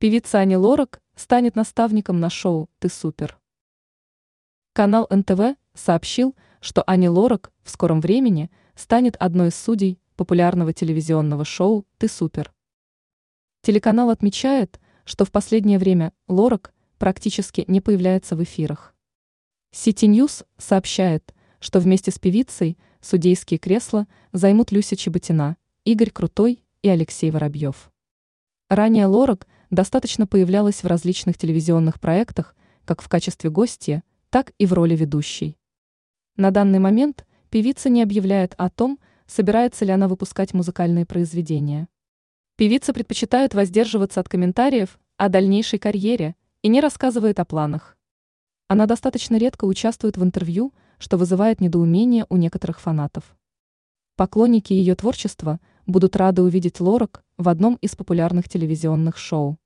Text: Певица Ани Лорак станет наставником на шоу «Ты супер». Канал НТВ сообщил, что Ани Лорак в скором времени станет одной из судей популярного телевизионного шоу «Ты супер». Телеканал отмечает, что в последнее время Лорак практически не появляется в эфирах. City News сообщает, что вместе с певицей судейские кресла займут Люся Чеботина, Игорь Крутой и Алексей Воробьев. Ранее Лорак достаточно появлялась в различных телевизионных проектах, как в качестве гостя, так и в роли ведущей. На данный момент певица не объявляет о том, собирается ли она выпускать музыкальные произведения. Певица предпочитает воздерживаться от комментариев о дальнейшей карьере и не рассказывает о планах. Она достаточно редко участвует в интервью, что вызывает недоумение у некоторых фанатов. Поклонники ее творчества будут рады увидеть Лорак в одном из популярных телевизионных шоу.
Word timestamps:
Певица 0.00 0.38
Ани 0.38 0.56
Лорак 0.56 1.02
станет 1.16 1.56
наставником 1.56 2.20
на 2.20 2.30
шоу 2.30 2.70
«Ты 2.78 2.88
супер». 2.88 3.36
Канал 4.72 5.08
НТВ 5.10 5.56
сообщил, 5.74 6.36
что 6.60 6.84
Ани 6.86 7.08
Лорак 7.08 7.50
в 7.64 7.70
скором 7.70 8.00
времени 8.00 8.48
станет 8.76 9.16
одной 9.16 9.48
из 9.48 9.56
судей 9.56 9.98
популярного 10.14 10.72
телевизионного 10.72 11.44
шоу 11.44 11.84
«Ты 11.98 12.06
супер». 12.06 12.54
Телеканал 13.62 14.10
отмечает, 14.10 14.78
что 15.04 15.24
в 15.24 15.32
последнее 15.32 15.80
время 15.80 16.12
Лорак 16.28 16.72
практически 16.98 17.64
не 17.66 17.80
появляется 17.80 18.36
в 18.36 18.42
эфирах. 18.44 18.94
City 19.74 20.08
News 20.08 20.46
сообщает, 20.58 21.34
что 21.58 21.80
вместе 21.80 22.12
с 22.12 22.20
певицей 22.20 22.78
судейские 23.00 23.58
кресла 23.58 24.06
займут 24.30 24.70
Люся 24.70 24.94
Чеботина, 24.94 25.56
Игорь 25.84 26.10
Крутой 26.10 26.62
и 26.82 26.88
Алексей 26.88 27.32
Воробьев. 27.32 27.90
Ранее 28.68 29.06
Лорак 29.06 29.48
достаточно 29.70 30.26
появлялась 30.26 30.82
в 30.82 30.86
различных 30.86 31.36
телевизионных 31.36 32.00
проектах, 32.00 32.54
как 32.84 33.02
в 33.02 33.08
качестве 33.08 33.50
гостя, 33.50 34.02
так 34.30 34.52
и 34.58 34.66
в 34.66 34.72
роли 34.72 34.96
ведущей. 34.96 35.56
На 36.36 36.50
данный 36.50 36.78
момент 36.78 37.26
певица 37.50 37.88
не 37.88 38.02
объявляет 38.02 38.54
о 38.58 38.70
том, 38.70 38.98
собирается 39.26 39.84
ли 39.84 39.92
она 39.92 40.08
выпускать 40.08 40.54
музыкальные 40.54 41.06
произведения. 41.06 41.88
Певица 42.56 42.92
предпочитает 42.92 43.54
воздерживаться 43.54 44.20
от 44.20 44.28
комментариев 44.28 44.98
о 45.16 45.28
дальнейшей 45.28 45.78
карьере 45.78 46.34
и 46.62 46.68
не 46.68 46.80
рассказывает 46.80 47.38
о 47.38 47.44
планах. 47.44 47.96
Она 48.68 48.86
достаточно 48.86 49.36
редко 49.36 49.64
участвует 49.64 50.16
в 50.16 50.22
интервью, 50.22 50.72
что 50.98 51.16
вызывает 51.16 51.60
недоумение 51.60 52.26
у 52.28 52.36
некоторых 52.36 52.80
фанатов. 52.80 53.36
Поклонники 54.16 54.72
ее 54.72 54.94
творчества 54.94 55.60
будут 55.86 56.16
рады 56.16 56.42
увидеть 56.42 56.80
Лорак 56.80 57.24
в 57.36 57.48
одном 57.48 57.76
из 57.76 57.94
популярных 57.94 58.48
телевизионных 58.48 59.16
шоу. 59.16 59.58